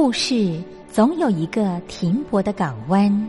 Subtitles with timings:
[0.00, 3.28] 故事总有一个停泊的港湾。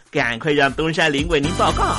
[0.11, 1.95] 赶快让东山林为您报告。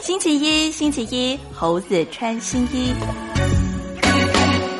[0.00, 2.94] 星期一，星期一，猴子穿新衣。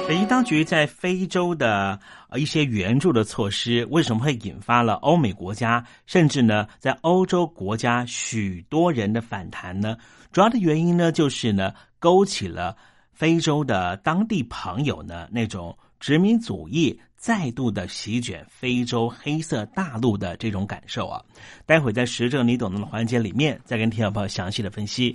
[0.08, 2.00] 北京当局在非洲的
[2.34, 9.96] 一些援助的措施，为什么会引发了欧美国家，甚至呢，在欧洲国家许多人的反弹呢？
[10.30, 12.76] 主要的原因呢，就是呢，勾起了
[13.12, 21.22] 非洲的当地朋友呢那种殖民主义再度的席卷非洲黑色大陆的这种感受啊。
[21.64, 25.14] 待会在时政你懂的环节里面，再跟听众朋友详细的分析。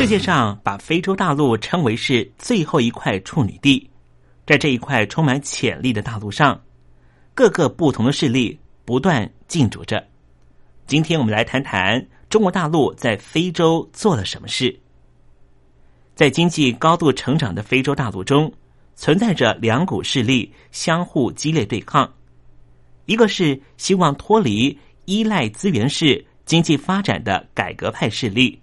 [0.00, 3.86] 世界上把非洲大陆称为是最后一块处女地，
[4.46, 6.58] 在这一块充满潜力的大陆上，
[7.34, 10.02] 各个不同的势力不断竞逐着。
[10.86, 14.74] 今天我们来谈谈中国大陆在非洲做了什么事。
[16.14, 18.50] 在经济高度成长的非洲大陆中，
[18.96, 22.10] 存在着两股势力相互激烈对抗，
[23.04, 28.58] 一个是希望脱离依赖资源式经济发展的改革派势力。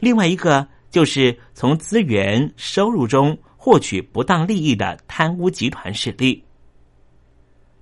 [0.00, 6.44] 另外一个就是从资源收入中获取不当利益的贪污集团势力。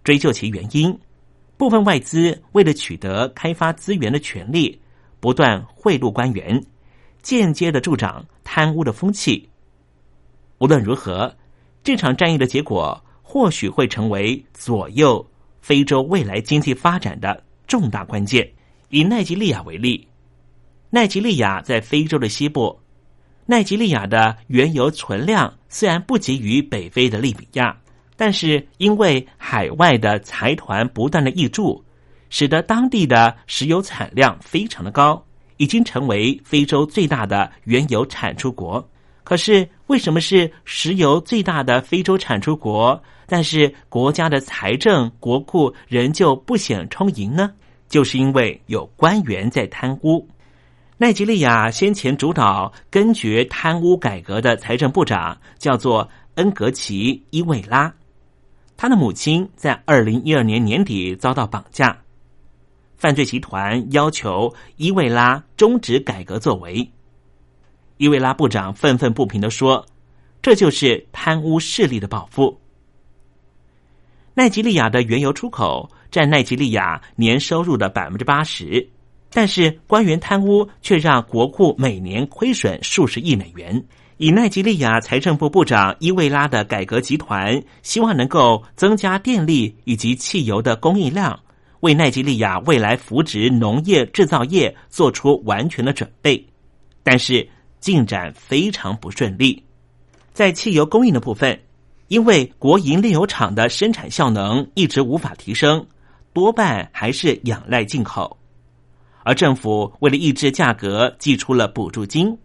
[0.05, 0.99] 追究其原因，
[1.57, 4.81] 部分外资为了取得开发资源的权利，
[5.21, 6.65] 不断贿赂官员，
[7.23, 9.49] 间接的助长贪污的风气。
[10.59, 11.37] 无论如何，
[11.83, 15.25] 这场战役的结果或许会成为左右
[15.61, 18.53] 非洲未来经济发展的重大关键。
[18.91, 20.07] 以奈及利亚为例，
[20.95, 22.79] 奈及利亚在非洲的西部，
[23.47, 27.75] 奈及利亚的原油存量虽然不及于北非的利比亚。
[28.15, 31.83] 但是，因为海外的财团不断的挹注，
[32.29, 35.25] 使得当地的石油产量非常的高，
[35.57, 38.87] 已经成为非洲最大的原油产出国。
[39.25, 47.51] 可是，为什么是石油最大的非洲产出国，但是国家的财政国库仍旧不显充盈呢？
[47.89, 50.29] 就是因为有官员在贪污。
[51.03, 57.93] 奈及利亚先前主导根绝贪污改革的财政部长叫做恩格奇伊维拉。
[58.77, 61.99] 他的母亲在二零一二年年底遭到绑架，
[62.97, 66.89] 犯罪集团要求伊维拉终止改革作为。
[67.97, 69.85] 伊维拉部长愤愤不平的说
[70.41, 72.61] ：“这就是贪污势力的报复。”
[74.35, 78.89] 奈及利亚的原油出口占奈及利亚年收入的百分之八十，
[79.33, 83.83] 但是官员贪污却让国库每年亏损数十亿美元。
[84.19, 91.41] 以奈及利亚财政部部长伊维拉的改革集团希望能够增加电力以及汽油的供应量，
[91.81, 96.47] 为奈及利亚未来扶植农业制造业做出完全的准备，
[97.03, 97.49] 但是
[97.81, 99.61] 进展非常不顺利。
[100.33, 101.59] 在汽油供应的部分，
[102.07, 105.85] 因为国营炼油厂的生产效能一直无法提升，
[106.33, 108.39] 多半还是仰赖进口，
[109.25, 112.39] 而政府为了抑制价格，寄出了补助金。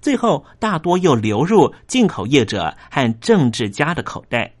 [0.00, 4.52] 最后，大多又流入进口业者和政治家的口袋。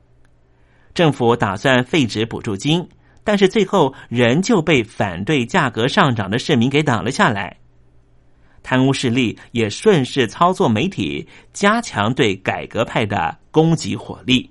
[0.94, 2.88] 政府打算废止补助金，
[3.24, 7.58] 但是最后仍旧被反对价格上涨的市民给挡了下来。
[8.62, 14.50] 贪污势力也顺势操作媒体，加强对改革派的攻击火力。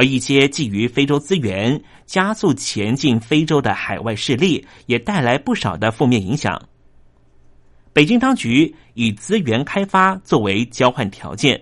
[0.00, 6.58] 而一些觊觎非洲资源、加速前进非洲的海外势力，也带来不少的负面影响。
[7.92, 11.60] 北京当局以资源开发作为交换条件，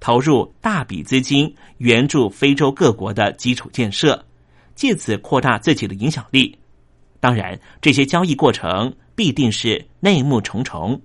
[0.00, 4.26] 投入大笔资金援助非洲各国的基础建设，
[4.74, 6.58] 借此扩大自己的影响力。
[7.20, 11.00] 当然，这些交易过程必定是内幕重重。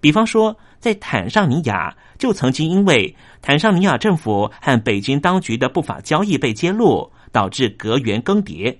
[0.00, 8.76] 比方说，在坦桑尼亚就曾经因为坦桑尼亚政府和北京当局的不法交易被揭露，导致阁员更迭。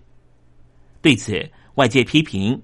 [1.03, 2.61] 对此，外界批评。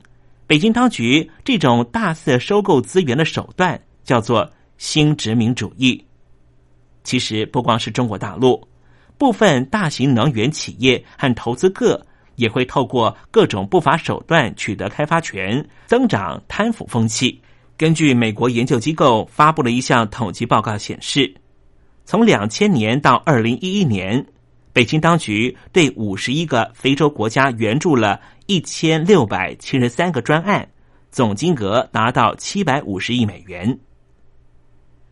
[0.46, 6.04] 北京当局这种大肆收购资源的手段叫做新殖民主义。
[7.02, 8.62] 其实不光是中国大陆，
[9.16, 12.04] 部分大型能源企业和投资客
[12.37, 17.40] 也会透过各种不法手段取得开发权，增长贪腐风气。
[17.76, 21.35] 根据美国研究机构发布的一项统计报告显示，
[22.04, 24.25] 从两千年到二零一一年。
[24.73, 30.69] 北京当局对五十一个非洲国家援助了一千六百七十三个专案，
[31.12, 33.78] 总金额达到七百五十亿美元。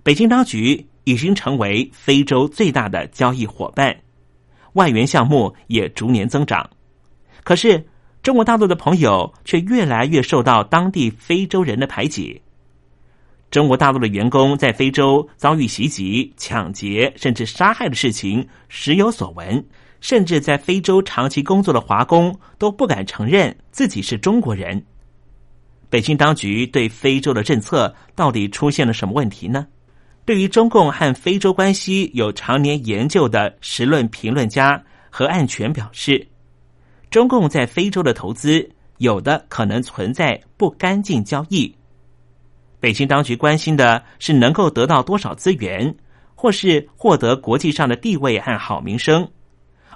[0.03, 3.97] 北京当局已经成为非洲最大的交易伙伴，
[4.73, 6.69] 外援项目也逐年增长。
[7.45, 7.87] 可是，
[8.21, 12.43] 中国大陆的朋友却越来越受到当地非洲人的排挤。
[13.53, 19.65] 中国大陆的员工在非洲遭遇袭击、抢劫，甚至杀害的事情时有所闻。
[20.01, 24.85] 甚至在非洲长期工作的华工都不敢承认自己是中国人。
[25.89, 29.65] 北京当局对非洲的政策到底出现了什么问题呢？
[30.25, 36.27] 对于中共和非洲关系有常年研究的时论评论家何岸全表示，
[37.11, 38.69] 中共在非洲的投资
[38.99, 41.73] 有的可能存在不干净交易。
[42.83, 45.95] 北京当局关心的是能够得到多少资源，
[46.35, 49.31] 或是获得国际上的地位和好名声，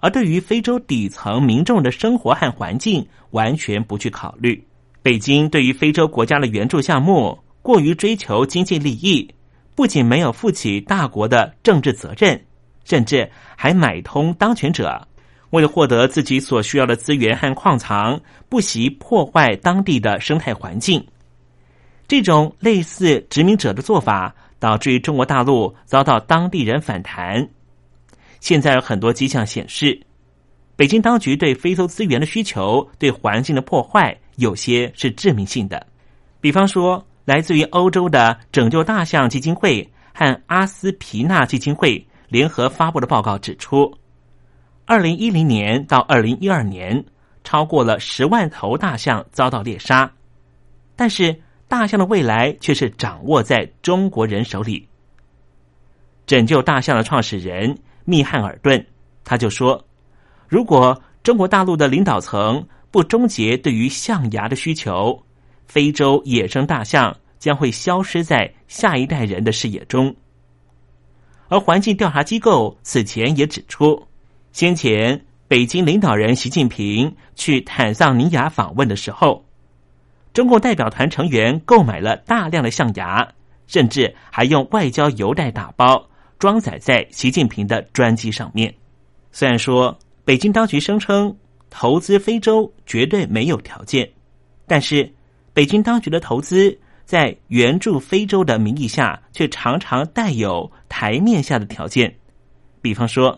[0.00, 4.64] 而对于非洲底层民众的生活和环境完全不去考虑。
[5.02, 9.28] 北京对于非洲国家的援助项目过于追求经济利益，
[9.74, 12.40] 不仅没有负起大国的政治责任，
[12.84, 15.08] 甚至还买通当权者，
[15.50, 21.04] 为了获得自己所需要的资源和矿藏，不惜破坏当地的生态环境。
[22.08, 27.48] 这种类似殖民者的做法，导致于中国大陆遭到当地人反弹。
[28.40, 30.00] 现在有很多迹象显示，
[30.76, 35.84] 北京当局对非洲资源的需求、对环境的破坏，有些是致命性的。
[36.40, 43.92] 比方说，来自于欧洲的拯救大象基金会和阿斯皮纳基金会联合发布的报告指出，
[44.84, 47.04] 二零一零年到二零一二年，
[47.42, 50.08] 超过了十万头大象遭到猎杀，
[50.94, 51.34] 但是
[51.68, 54.88] 大象的未来却是掌握在中国人手里。
[56.26, 58.84] 拯救大象的创始人密汉尔顿
[59.24, 59.86] 他就说
[60.48, 65.24] ：“如果中国大陆的领导层不终结对于象牙的需求，
[65.66, 70.14] 非洲野生大象将会消失在下一代人的视野中。
[71.48, 74.06] 而环境调查机构此前也指出，
[74.52, 79.44] 先前北京领导人习近平去坦桑尼亚访问的时候，
[80.36, 83.26] 中共代表团成员购买了大量的象牙，
[83.66, 86.06] 甚至还用外交邮袋打包
[86.38, 88.74] 装载在习近平的专机上面。
[89.32, 91.34] 虽然说北京当局声称
[91.70, 94.06] 投资非洲绝对没有条件，
[94.66, 95.10] 但是。
[95.54, 102.14] 北京当局的投资在援助非洲的名义下，却常常带有台面下的条件。
[102.82, 103.34] 比方说，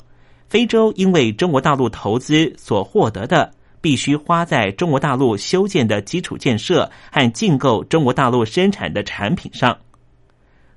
[0.48, 9.76] 非洲因为中国大陆投资所获得的，必须花在中国大陆修建的基础建设和进购中国大陆生产的产品上。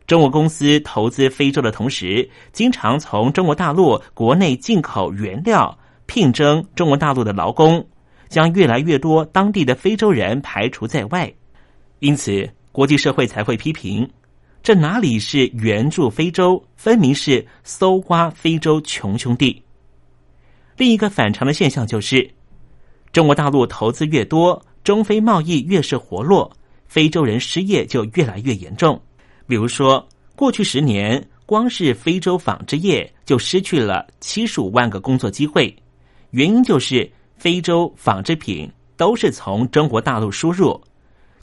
[0.07, 7.85] 中国公司投资非洲的同时，经常从中国大陆国内进口原料，聘征中国大陆的劳工。
[8.31, 11.29] 将越来越多当地的非洲人排除在外，
[11.99, 14.09] 因此国际社会才会批评：
[14.63, 19.61] 这哪里是援助非洲，分明是搜刮非洲穷兄弟。
[20.77, 22.31] 另一个反常的现象就是，
[23.11, 26.51] 中国大陆投资越多，中非贸易越是活络，
[26.87, 29.01] 非洲人失业就越来越严重。
[29.47, 35.75] 比如说，过去十年，光是非洲纺织业就失去了七十五万个工作机会，
[36.31, 37.11] 原因就是。
[37.41, 40.79] 非洲纺织品都是从中国大陆输入，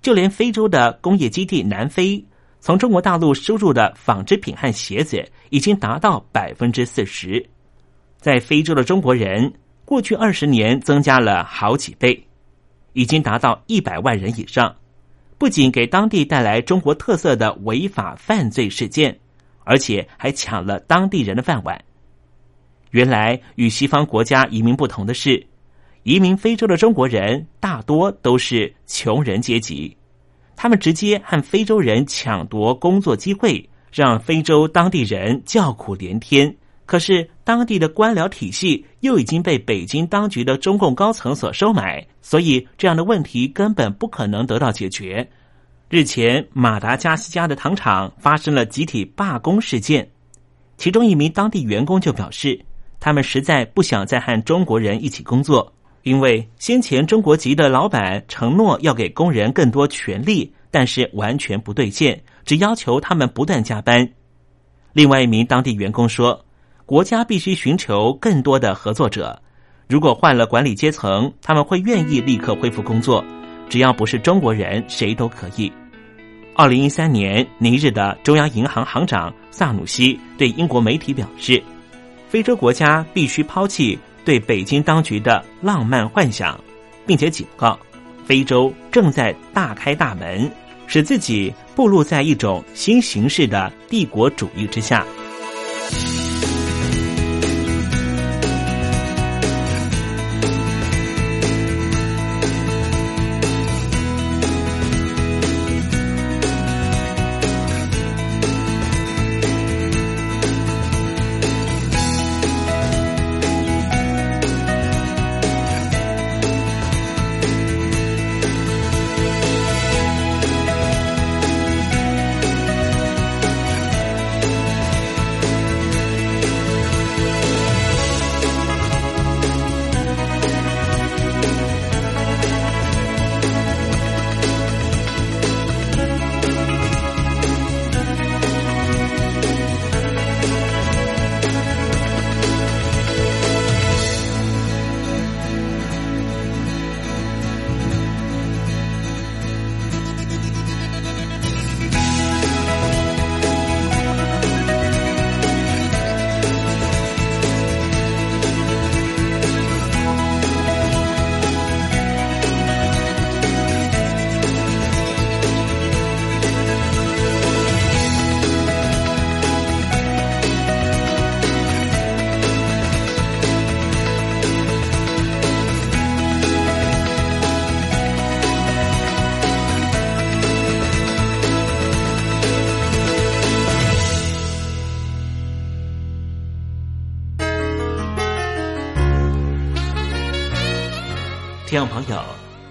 [0.01, 2.25] 就连非洲的工业基地南非，
[2.61, 7.45] 从中国大陆输入的纺织品和鞋子已经达到百分之四十。
[8.17, 9.53] 在非洲的中国人，
[9.89, 12.23] 过去二十年增加了好几倍，
[12.93, 14.77] 已经达到一百万人以上。
[15.39, 19.19] 不仅给当地带来中国特色的违法犯罪事件，
[19.65, 21.83] 而且还抢了当地人的饭碗。
[22.91, 25.43] 原来与西方国家移民不同的是。
[26.03, 29.97] 移民非洲的中国人大多都是穷人阶级，
[30.55, 36.55] 他们直接和非洲人抢夺工作机会，让非洲当地人叫苦连天。
[36.89, 45.29] 可是当地的官僚体系又已经被北京当局的中共高层所收买，所以这样的问题根本不可能得到解决。
[45.91, 50.09] 日前，马达加斯加的糖厂发生了集体罢工事件，
[50.79, 52.59] 其中一名当地员工就表示，
[52.99, 55.71] 他们实在不想再和中国人一起工作。
[56.05, 64.11] 因为先前中国籍的老板承诺要给工人更多权利，但是完全不兑现，只要求他们不断加班。
[64.95, 66.43] 另外一名当地员工说
[66.89, 69.39] ：“国家必须寻求更多的合作者，
[69.91, 73.23] 如果换了管理阶层，他们会愿意立刻恢复工作。
[73.69, 75.71] 只要不是中国人，谁都可以。”
[76.57, 81.63] 二零一三年，尼日的中央银行行长萨努西对英国媒体表示
[82.27, 86.59] ：“非洲国家必须抛弃。”对北京当局的浪漫幻想，
[87.07, 87.79] 并且警告，
[88.25, 90.51] 非洲正在大开大门，
[90.87, 95.07] 使自己步入在一种新形式的帝国主义之下。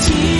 [0.00, 0.39] see.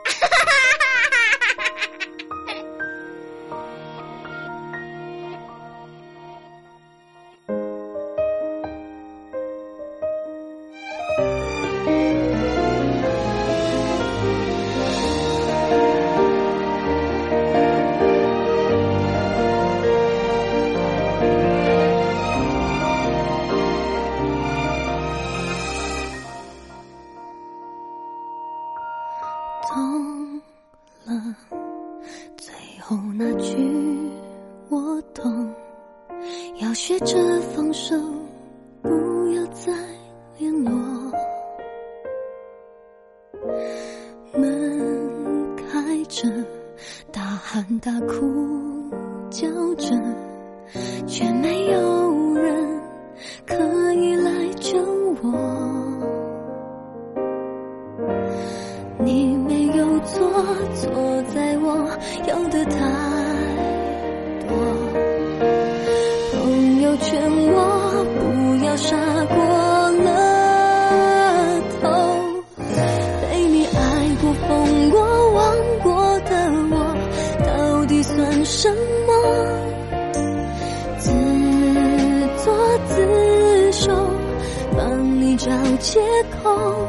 [85.81, 85.99] 借
[86.43, 86.87] 口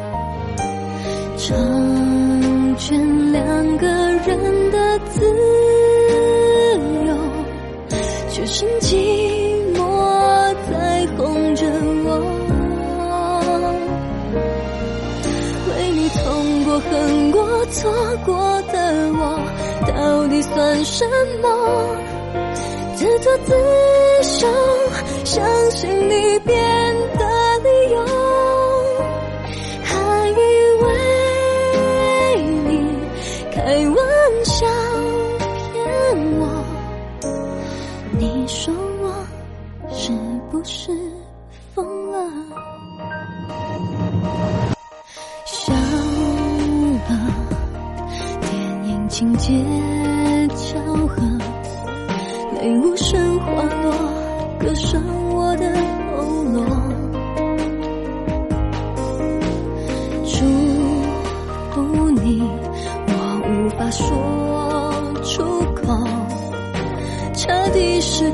[1.39, 5.25] 成全两个人的自
[7.07, 7.15] 由
[8.31, 8.95] 只剩寂
[9.75, 11.65] 寞在哄着
[12.05, 12.09] 我。
[15.69, 17.91] 为你痛过恨过错
[18.27, 19.21] 过的我
[19.87, 21.07] 到底算什
[21.41, 21.49] 么？
[22.95, 23.55] 自作自
[24.23, 24.47] 受
[25.25, 26.55] 相信你别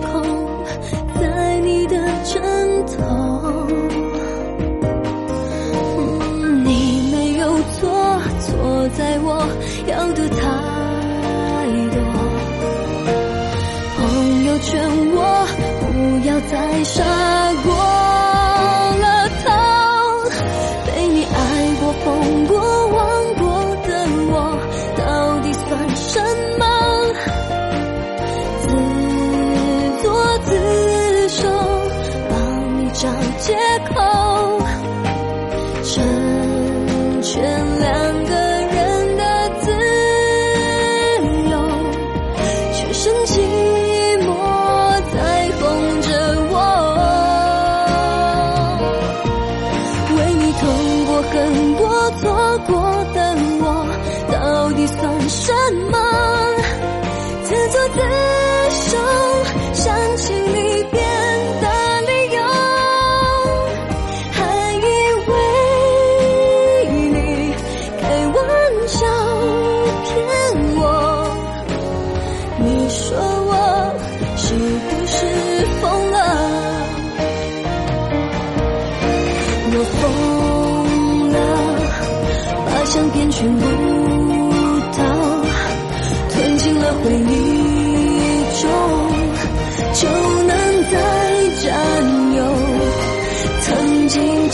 [0.09, 0.23] 痛
[1.21, 2.41] 在你的枕
[2.87, 2.97] 头。
[6.65, 6.69] 你
[7.13, 7.45] 没有
[7.75, 7.89] 错，
[8.41, 9.29] 错在我
[9.87, 10.41] 要的太
[11.95, 11.97] 多。
[13.97, 13.99] 朋
[14.45, 14.69] 友劝
[15.15, 15.17] 我
[15.81, 15.93] 不
[16.29, 16.53] 要再
[16.85, 16.97] 傻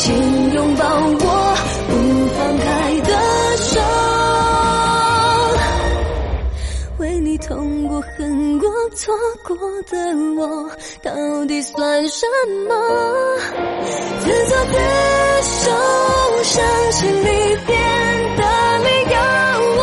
[0.04, 1.56] 请拥抱我
[1.88, 1.92] 不
[2.36, 3.10] 放开的
[3.56, 3.80] 手。
[6.98, 9.56] 为你痛过、恨过、错过
[9.90, 9.96] 的
[10.36, 10.68] 我，
[11.02, 11.10] 到
[11.46, 12.26] 底算什
[12.68, 12.74] 么？
[14.20, 14.76] 自作自
[15.42, 15.70] 受，
[16.42, 16.62] 相
[16.92, 17.74] 信离别
[18.36, 18.42] 的
[18.84, 19.16] 理由，
[19.80, 19.82] 还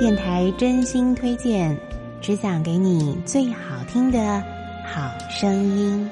[0.00, 1.76] 电台真心推荐，
[2.22, 4.42] 只想给你最好听的
[4.82, 6.10] 好声音。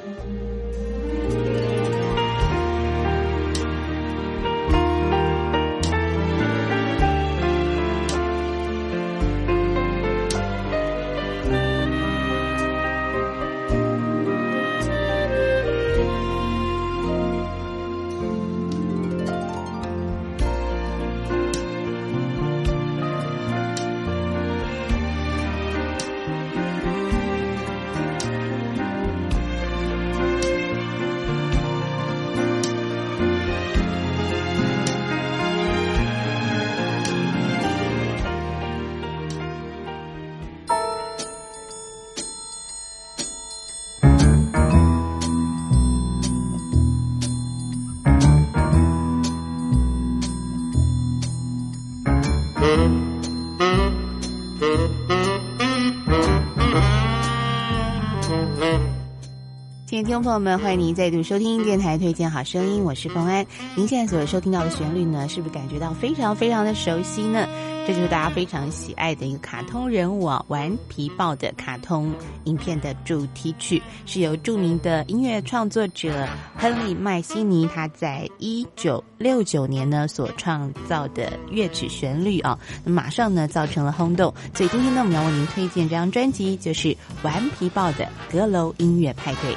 [60.09, 63.47] 听众朋友们，欢迎您再度收听电台推荐好声音，我是冯安。
[63.77, 67.47] 您现在所收听到的旋律呢，是不是感觉到非常非常的熟悉呢？
[67.89, 72.13] 这就是大家非常喜爱的一个卡通人物啊，《顽皮豹》的卡通
[72.45, 84.35] 影片的主题曲，是由著名的音乐创作者亨利麦西尼他在一九六九年呢所创造的乐曲旋律啊，那马上呢造成了轰动。
[84.53, 86.89] 所以今天呢，我们要为您推荐这张专辑，就是
[87.23, 89.57] 《顽皮豹》的阁楼音乐派对。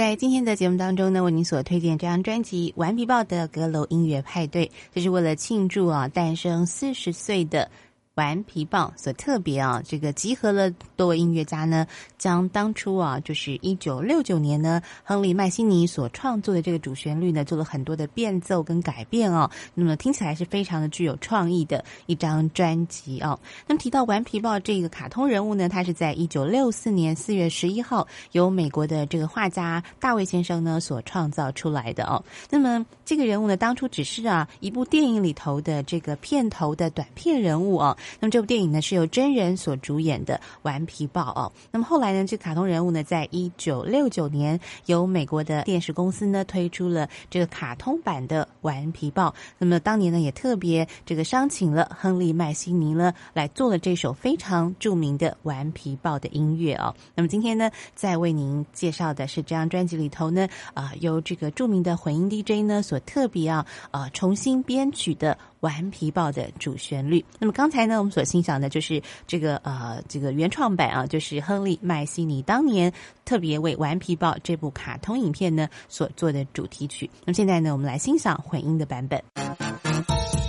[0.00, 7.70] 在今天的节目当中呢，为您所推荐这张专辑《顽皮豹的阁楼音乐派对》，这是为了庆祝啊诞生四十岁的。
[8.16, 11.86] 顽皮豹所特别啊，这个集合了多位音乐家呢，
[12.18, 19.48] 将当初啊，就是一九六九年呢，亨利麦西尼所创作的这个主旋律呢，做了很多的变奏跟改变哦。
[19.74, 23.38] 那么听起来是非常的具有创意的一张专辑哦。
[23.66, 32.22] 那么提到顽皮豹这个卡通人物呢，他是在一九六四年四月十一号由美国的这个画家大卫先生呢所创造出来的哦。
[32.50, 37.96] 那么这个人物呢，当初只是啊一部电影里头的这个片头的短片人物哦。
[38.18, 41.52] 那么这部电影呢是由真人所主演的《顽皮豹》哦。
[41.70, 49.28] 那么后来呢，这卡通人物呢，在一九六九年由美国的电视公司呢推出了这个卡通版的《顽皮豹》。
[49.58, 56.94] 那么当年呢，也特别这个商请了亨利麦西尼呢来做了这首非常著名的《顽皮豹》的音乐哦。
[57.14, 65.36] 那么今天呢，在为您介绍的是这张专辑里头呢，啊，由这个著名的混音 DJ 呢所特别啊，呃，重新编曲的。
[65.60, 67.24] 顽皮豹的主旋律。
[67.38, 72.92] 那么刚才呢，我们所欣赏的就是这个呃这个原创版啊，就是亨利麦西尼当年
[73.24, 77.08] 特别为《顽皮豹》这部卡通影片呢所做的主题曲。
[77.24, 80.39] 那么现在呢，我们来欣赏混音的版本。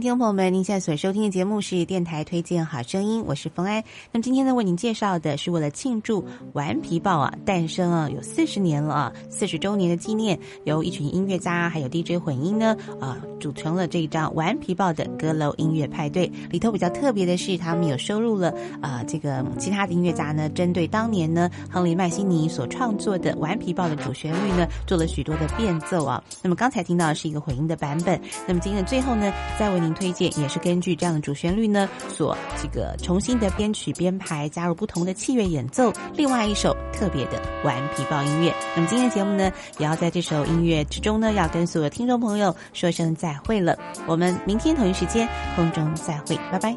[0.00, 3.82] 听众朋友们，您现在所收听的节目是电台推荐好声音，我是冯安。
[4.12, 6.22] 那么今天呢，为您介绍的是为了庆祝
[6.52, 16.30] 《顽皮豹》啊诞生啊有四十年了啊，四十周年的纪念，由一群音乐家还有 DJ 混音呢啊组成了这一张《顽皮豹》的阁楼音乐派对。
[16.48, 26.22] 里头比较特别的是，他们有收录了啊这个其他的音乐家呢，针对当年呢亨利麦西尼所创作的《顽皮豹》的主旋律呢，做了许多的变奏啊。
[26.40, 38.54] 那么刚才听到是一个混音的版本，那么今天的最后呢，再为您推荐也是根据这样的主旋律呢，所这个重新的编曲编排，加入不同的器乐演奏，另外一首特别的顽皮豹音乐。
[38.74, 43.78] 那么今天的节目呢，也要在这首音乐之中呢，要跟所有听众朋友说声再会了。
[44.06, 46.76] 我们明天同一时间空中再会，拜拜。